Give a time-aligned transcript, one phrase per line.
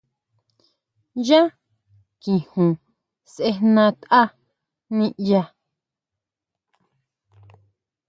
[1.27, 1.41] Yá
[2.21, 2.71] kijun
[3.33, 4.21] sejna tʼa
[4.97, 5.41] niʼya.